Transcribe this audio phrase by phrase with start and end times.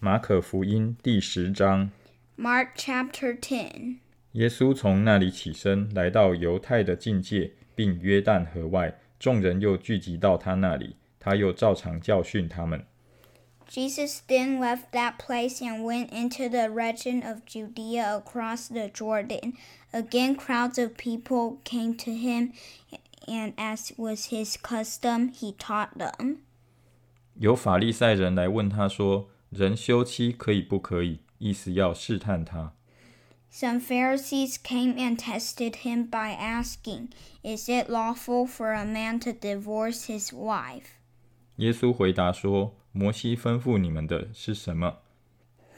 [0.00, 1.90] 马可福音第十章，
[2.36, 3.96] Mark chapter 10.
[4.32, 12.84] 耶稣从那里起身，来到犹太的境界，并约旦河外，众人又聚集到他那里，他又照常教训他们。
[13.68, 19.54] Jesus then left that place and went into the region of Judea across the Jordan.
[19.90, 22.52] Again, crowds of people came to him,
[23.26, 26.36] and as was his custom, he taught them.
[27.34, 32.73] 有法利赛人来问他说：“ 人休妻可以不可以？”意思要试探他。
[33.51, 37.09] Some Pharisees came and tested him by asking,
[37.43, 40.85] Is it lawful for a man to divorce his wife?
[41.57, 44.99] 耶稣回答说：“摩西吩咐你们的是什么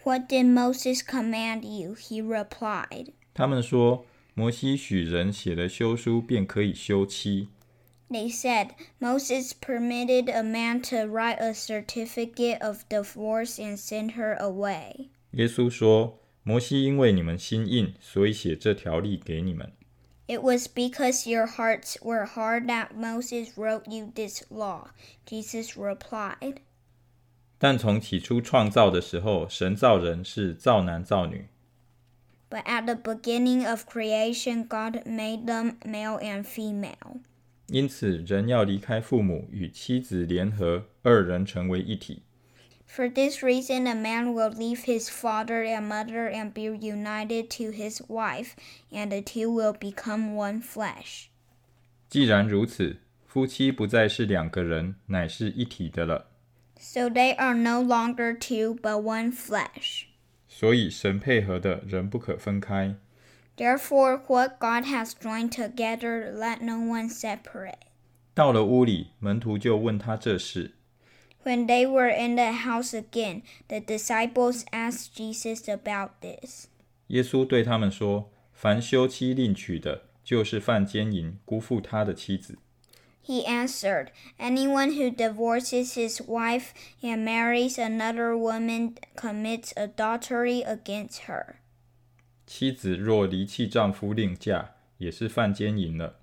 [0.04, 1.96] What did Moses command you?
[1.96, 7.48] He replied.？” 他们说：“摩西许人写了休书，便可以休妻。
[8.13, 15.11] They said, Moses permitted a man to write a certificate of divorce and send her away.
[15.33, 19.73] ”耶稣说：“摩西因为你们心硬，所以写这条例给你们。
[20.27, 24.89] It was because your hearts were hard that Moses wrote you this law.
[25.27, 26.57] Jesus replied.
[27.59, 31.49] 但从起初创造的时候，神造人是造男造女。
[32.51, 37.21] But at the beginning of creation, God made them male and female.
[37.74, 42.22] 因此，人要离开父母，与妻子联合，二人成为一体。
[42.88, 48.00] For this reason, a man will leave his father and mother and be united to his
[48.08, 48.52] wife,
[48.92, 51.30] and the two will become one flesh.
[52.08, 56.28] 既然如此，夫妻不再是两个人，乃是一体的了。
[56.78, 60.04] So they are no longer two, but one flesh.
[60.48, 62.94] 所以，神配合的人不可分开。
[63.57, 67.81] Therefore, what God has joined together, let no one separate.
[68.35, 70.75] 到了屋里，门徒就问他这事。
[71.45, 76.67] When they were in the house again, the disciples asked Jesus about this.
[77.09, 82.59] 耶稣对他们说：“凡休妻另娶的，就是犯奸淫，辜负他的妻子。
[83.25, 86.69] He answered, Anyone who divorces his wife
[87.03, 91.57] and marries another woman commits adultery against her.
[92.46, 96.20] 妻子若离弃丈夫另嫁，也是犯奸淫了。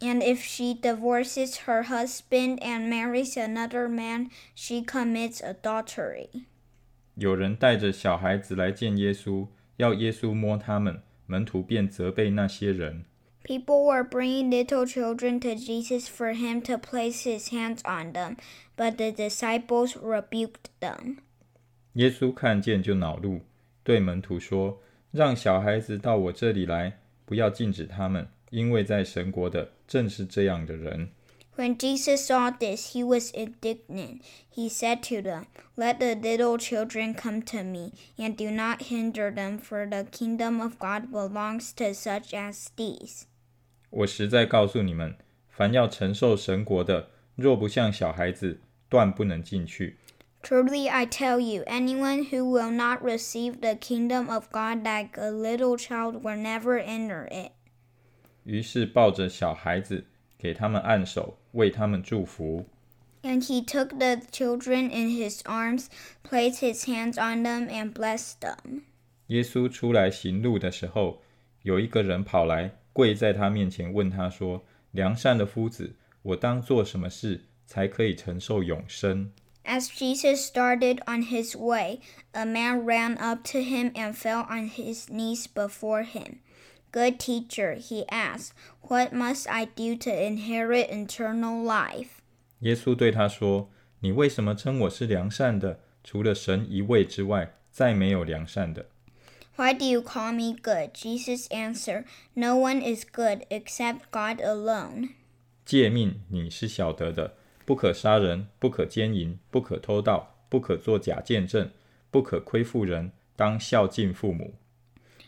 [0.00, 6.44] And if she divorces her husband and marries another man, she commits adultery.
[7.16, 13.04] 有人带着小孩子来见耶稣，要耶稣摸他们，门徒便责备那些人。
[13.42, 18.36] People were bringing little children to Jesus for him to place his hands on them,
[18.76, 21.18] but the disciples rebuked them.
[21.94, 23.40] 耶稣看见就恼怒，
[23.82, 24.80] 对门徒说
[25.10, 31.10] ：“让小孩子到我这里来，不要禁止他们，因为在神国的正是这样的人。”
[31.56, 34.20] When Jesus saw this, he was indignant.
[34.54, 39.34] He said to them, Let the little children come to me, and do not hinder
[39.34, 43.22] them, for the kingdom of God belongs to such as these.
[43.90, 45.16] 我实在告诉你们，
[45.48, 49.96] 凡要承受神国的，若不像小孩子，断不能进去。
[50.47, 55.77] Truly I tell you, anyone who will not receive the kingdom of God like a little
[55.77, 57.51] child will never enter it.
[58.43, 60.05] 于是抱着小孩子，
[60.37, 62.65] 给他们按手，为他们祝福。
[63.21, 65.85] And he took the children in his arms,
[66.29, 68.81] placed his hands on them, and blessed them.
[69.27, 71.21] 耶稣出来行路的时候，
[71.61, 79.31] 有一个人跑来，跪在他面前，问他说：“良善的夫子，我当做什么事才可以承受永生？”
[79.67, 81.99] As Jesus started on his way,
[82.33, 86.39] a man ran up to him and fell on his knees before him.
[86.91, 92.21] Good teacher, he asked, what must I do to inherit eternal life?
[92.59, 95.79] 耶稣对他说：“你为什么称我是良善的？
[96.03, 98.87] 除了神一位之外，再没有良善的。
[99.55, 100.93] Why do you call me good?
[100.93, 105.09] Jesus answered, No one is good except God alone.
[105.65, 107.35] 诫命你是晓得的：
[107.68, 111.70] 不可杀人，不可奸淫，不可偷盗，不可作假见证，
[112.10, 114.54] 不可亏负人，当孝敬父母。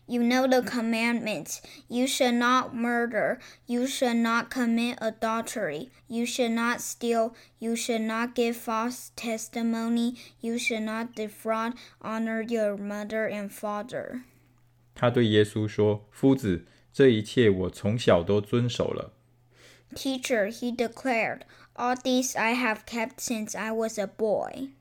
[0.07, 1.59] You know the commandments.
[1.89, 3.41] You should not murder.
[3.67, 5.89] You should not commit adultery.
[6.07, 7.33] You should not steal.
[7.59, 10.15] You should not give false testimony.
[10.41, 11.75] You should not defraud.
[12.01, 14.23] Honor your mother and father.
[14.95, 19.13] 他对耶稣说：“夫子，这一切我从小都遵守了。”
[19.94, 21.42] Teacher, he declared,
[21.76, 24.72] all these I have kept since I was a boy.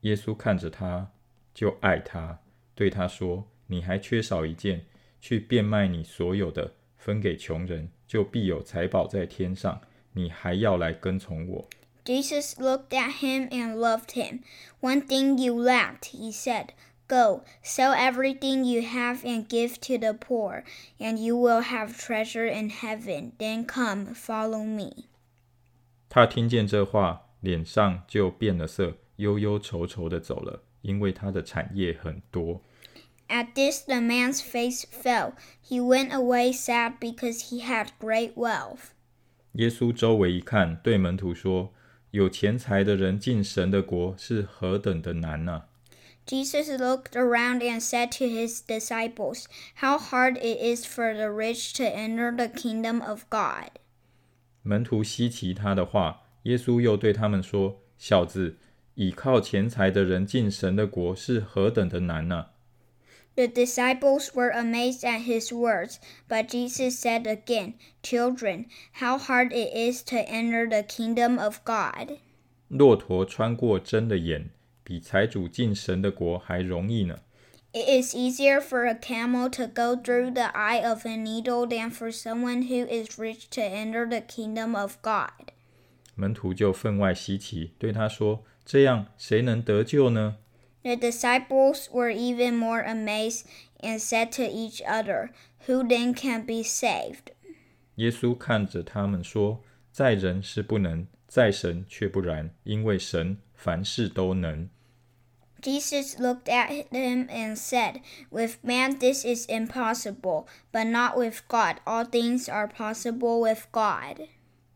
[0.00, 1.10] 耶稣看着他，
[1.54, 2.40] 就爱他，
[2.74, 4.86] 对他说：“你还缺少一件，
[5.20, 9.80] 去变卖你所有的，分给穷人，就必有财宝在天上。
[10.12, 11.68] 你还要来跟从我。”
[12.04, 14.40] Jesus looked at him and loved him.
[14.80, 16.68] One thing you lacked, he said.
[17.08, 20.62] Go, sell everything you have and give to the poor,
[21.00, 23.32] and you will have treasure in heaven.
[23.38, 25.06] Then come, follow me.
[26.08, 32.62] 他听见这话，脸上就变了色，忧忧愁愁的走了，因为他的产业很多。
[33.28, 35.34] At this, the man's face fell.
[35.64, 38.90] He went away sad because he had great wealth.
[39.52, 45.64] 耶稣周围一看，对门徒说：“有钱财的人进神的国是何等的难呐、
[46.26, 51.72] Jesus looked around and said to his disciples, How hard it is for the rich
[51.74, 53.70] to enter the kingdom of God.
[54.62, 58.56] 门徒稀奇他的话，耶稣又对他们说：“小子，
[58.94, 62.46] 倚靠钱财的人进神的国是何等的难呐、
[63.36, 65.96] The disciples were amazed at his words,
[66.28, 68.66] but Jesus said again, Children,
[69.00, 72.18] how hard it is to enter the kingdom of God.
[72.68, 74.50] 骆驼穿过针的眼，
[74.85, 77.21] 比财主进神的国还容易呢。
[77.73, 82.11] It is easier for a camel to go through the eye of a needle than for
[82.11, 85.51] someone who is rich to enter the kingdom of God.
[86.13, 90.37] 门徒就分外稀奇，对他说：“这样谁能得救呢
[90.83, 93.45] The disciples were even more amazed
[93.79, 95.31] and said to each other,
[95.67, 97.33] Who then can be saved?
[97.95, 104.68] 耶稣看着他们说：“在人是不能，在神却不然，因为神凡事都能。”
[105.62, 108.00] Jesus looked at them and said,
[108.30, 111.76] With man this is impossible, but not with God.
[111.84, 114.28] All things are possible with God.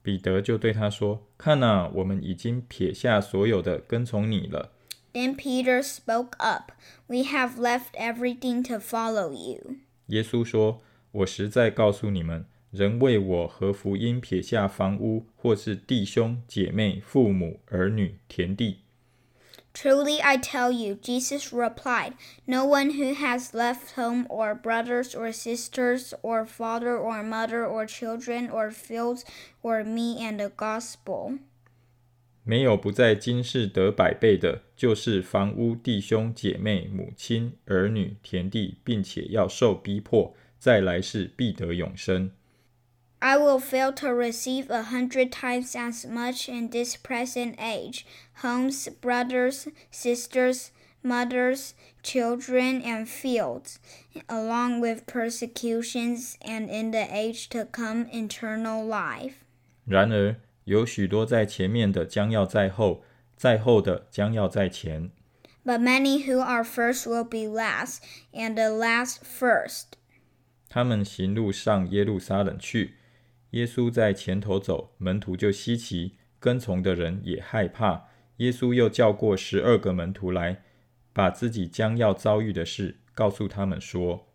[0.02, 4.72] 彼得就对他说：“看呐、我们已经撇下所有的，跟从你了。
[5.14, 6.72] Then Peter spoke up,
[7.06, 9.76] We have left everything to follow you.
[10.08, 18.81] ”耶稣说：“我实在告诉你们， 人为我和福音撇下房屋，或是弟兄姐妹、父母、儿女、田地
[19.73, 22.13] ，Truly I tell you, Jesus replied,
[22.45, 27.87] no one who has left home or brothers or sisters or father or mother or
[27.87, 29.23] children or fields
[29.63, 31.39] or me and the gospel
[32.43, 42.31] 没有不在今世得百倍的，就是房屋、弟兄姐妹、母亲、儿女、田地，并且要受逼迫，在来世必得永生。
[43.20, 48.04] I will fail to receive a hundred times as much in this present age
[48.42, 50.72] homes, brothers, sisters,
[51.02, 53.78] mothers, children, and fields,
[54.28, 59.36] along with persecutions, and in the age to come eternal life.
[59.86, 63.02] 然而，有许多在前面的将要在后，
[63.36, 65.10] 在后的将要在前。
[65.64, 68.00] But many who are first will be last,
[68.34, 69.94] and the last first.
[70.68, 72.96] 他们行路上耶路撒冷去，
[73.50, 78.08] 耶稣在前头走，门徒就稀奇，跟从的人也害怕。
[78.38, 80.62] 耶稣又叫过十二个门徒来，
[81.12, 84.26] 把自己将要遭遇的事告诉他们说。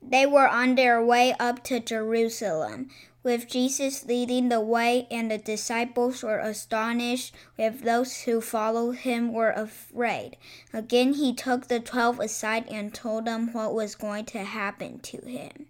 [0.00, 2.88] They were on their way up to Jerusalem,
[3.22, 9.32] with Jesus leading the way, and the disciples were astonished, with those who followed him
[9.32, 10.32] were afraid.
[10.72, 15.18] Again, he took the twelve aside and told them what was going to happen to
[15.28, 15.66] him.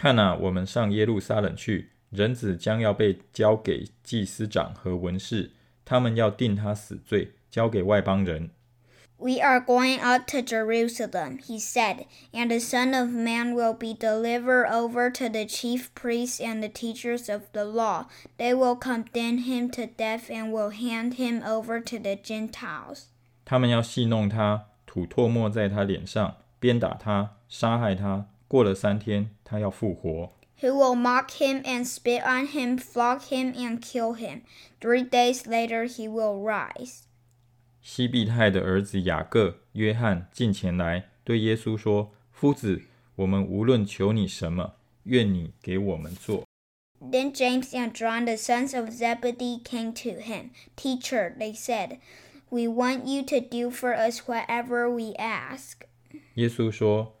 [0.00, 5.50] 看啊，我们上耶路撒冷去，人子将要被交给祭司长和文士，
[5.84, 8.48] 他们要定他死罪，交给外邦人。
[9.18, 14.70] We are going up to Jerusalem, he said, and the Son of Man will be delivered
[14.70, 18.06] over to the chief priests and the teachers of the law.
[18.38, 23.08] They will condemn him to death and will hand him over to the Gentiles.
[23.44, 28.28] 他们要戏弄他，吐唾沫在他脸上，鞭打他，杀害他。
[28.49, 30.31] 过了三天，他要复活。
[30.61, 34.41] Who will mock him and spit on him, flog him and kill him.
[34.79, 37.01] Three days later he will rise.
[37.81, 42.83] 西庇太的儿子雅各、约翰近前来，对耶稣说：“夫子，
[43.15, 46.45] 我们无论求你什么，愿你给我们做。
[47.01, 50.51] Then James and John, the sons of Zebedee, came to him.
[50.75, 51.99] Teacher, they said,
[52.49, 55.81] we want you to do for us whatever we ask.
[56.35, 57.11] ”耶稣说：“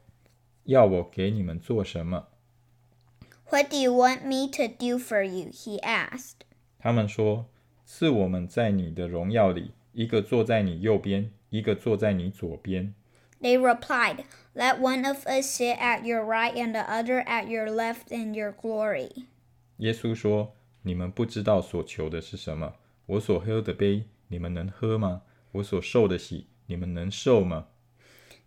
[3.50, 5.50] what do you want me to do for you?
[5.52, 6.46] He asked.
[6.78, 7.46] 他们说
[7.84, 12.94] ：“赐我们在你的荣耀里，一个坐在你右边，一个坐在你左边。”
[13.42, 14.24] They replied,
[14.54, 18.32] Let one of us sit at your right and the other at your left in
[18.34, 19.24] your glory.
[19.78, 22.74] 耶稣说：“你们不知道所求的是什么。
[23.06, 25.22] 我所喝的杯，你们能喝吗？
[25.52, 27.66] 我所受的洗，你们能受吗？”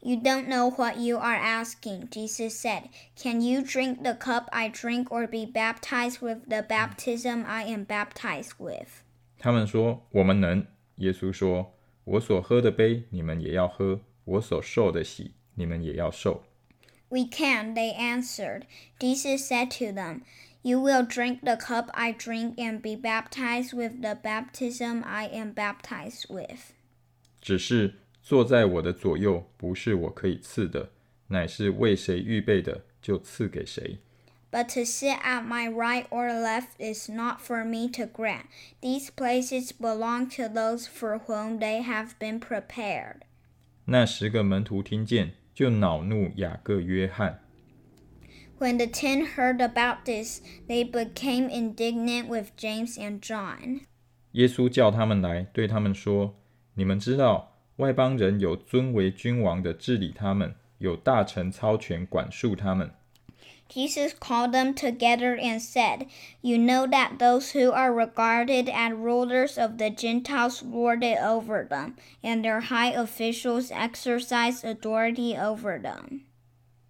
[0.05, 2.89] You don't know what you are asking, Jesus said.
[3.15, 7.85] Can you drink the cup I drink or be baptized with the baptism I am
[7.85, 9.03] baptized with?
[9.39, 10.67] 他们说：“我们能。”
[10.97, 16.43] 耶稣说：“我所喝的杯，你们也要喝；我所受的洗，你们也要受。”
[17.07, 18.63] We can, they answered.
[18.99, 20.23] Jesus said to them,
[20.63, 25.53] You will drink the cup I drink and be baptized with the baptism I am
[25.53, 26.73] baptized with.
[28.23, 30.91] 坐在我的左右，不是我可以赐的，
[31.27, 33.99] 乃是为谁预备的，就赐给谁。
[34.49, 38.45] But to sit at my right or left is not for me to grant.
[38.81, 43.23] These places belong to those for whom they have been prepared.
[43.85, 47.41] 那十个门徒听见，就恼怒雅各、约翰。
[48.59, 53.81] When the ten heard about this, they became indignant with James and John.
[54.31, 56.39] 耶稣叫他们来，对他们说
[56.75, 62.91] ：“你们知道，外邦人有尊为君王的治理他们，有大臣操权管束他们。”
[63.69, 66.05] Jesus called them together and said,
[66.41, 71.67] You know that those who are regarded as rulers of the Gentiles lord it over
[71.67, 76.21] them, and their high officials exercise authority over them.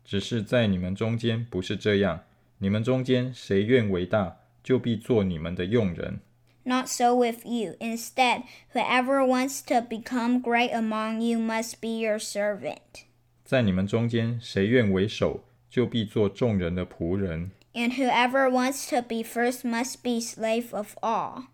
[0.04, 2.22] 只是在你们中间不是这样，
[2.58, 6.20] 你们中间谁愿为大，就必做你们的用人。
[6.65, 7.77] Not so with you.
[7.81, 8.43] Instead,
[8.75, 13.07] whoever wants to become great among you must be your servant.
[13.45, 17.53] 在你们中间谁愿为首，就必做众人的仆人。
[17.73, 21.47] And whoever wants to be first must be slave of all.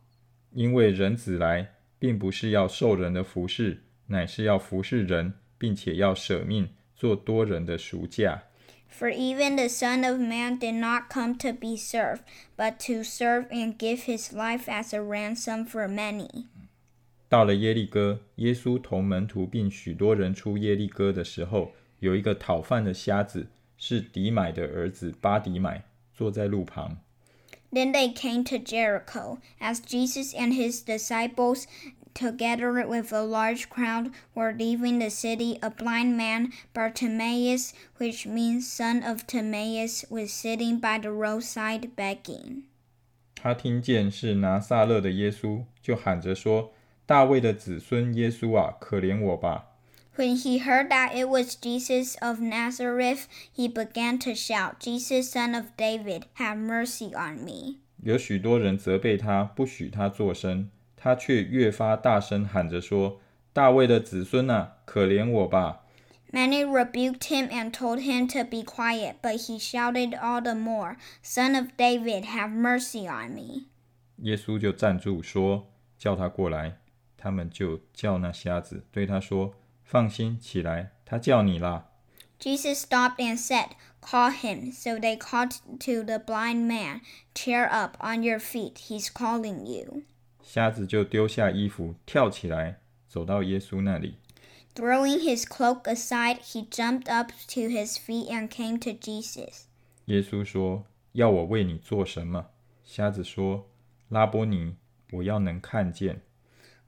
[0.52, 8.44] 因为人子来，并不是要受人的服侍，乃是要服侍人，并且要舍命，做多人的赎价。
[8.88, 12.22] For even the Son of Man did not come to be served,
[12.56, 16.46] but to serve and give his life as a ransom for many.
[17.28, 23.48] 到了耶利哥，耶稣同门徒并许多人出耶利哥的时候，有一个讨饭的瞎子。
[23.76, 25.84] 是迪买的儿子巴迪买
[26.14, 26.96] 坐在路旁。
[27.72, 29.40] Then they came to Jericho.
[29.60, 31.64] As Jesus and his disciples,
[32.14, 38.70] together with a large crowd, were leaving the city, a blind man, Bartimaeus, which means
[38.70, 42.64] son of Timaeus, was sitting by the roadside begging.
[43.34, 46.70] 他听见是拿撒勒的耶稣，就喊着说：“
[47.04, 49.66] 大卫的子孙耶稣啊，可怜我吧！”
[50.16, 55.54] When he heard that it was Jesus of Nazareth, he began to shout, Jesus, son
[55.54, 57.80] of David, have mercy on me.
[58.00, 60.70] 有许多人责备他，不许他作声，
[61.01, 63.21] 他却越发大声喊着说
[63.53, 65.85] ：“大卫的子孙啊，可怜我吧！”
[66.31, 70.97] Many rebuked him and told him to be quiet, but he shouted all the more,
[71.23, 73.67] Son of David, have mercy on me.
[74.17, 76.77] 耶稣就站住说：“叫他过来。”
[77.17, 79.55] 他们就叫那瞎子，对他说。
[79.83, 81.85] 放心起来，他叫你啦。
[82.39, 83.69] Jesus stopped and said,
[84.01, 84.71] Call him.
[84.71, 87.01] So they called to the blind man,
[87.33, 90.03] Cheer up, on your feet, he's calling you.
[90.41, 94.15] 瞎子就丢下衣服，跳起来，走到耶稣那里。
[94.75, 99.63] Throwing his cloak aside, he jumped up to his feet and came to Jesus.
[100.05, 102.47] 耶稣说：“要我为你做什么？”
[102.85, 103.67] 瞎子说
[104.09, 104.75] ：“拉波尼，
[105.11, 106.21] 我要能看见。”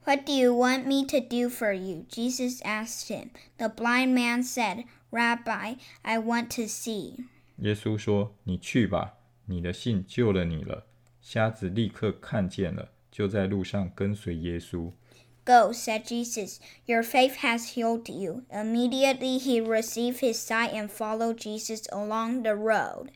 [0.04, 2.04] What do you want me to do for you?
[2.08, 3.28] Jesus asked him.
[3.58, 7.26] The blind man said, Rabbi, I want to see.
[7.58, 9.14] 耶稣说：“你去吧，
[9.46, 10.86] 你的信救了你了。”
[11.22, 14.91] 瞎子立刻看见了，就在路上跟随耶稣。
[15.45, 16.59] Go, said Jesus.
[16.85, 18.43] Your faith has healed you.
[18.51, 23.11] Immediately he received his sight and followed Jesus along the road.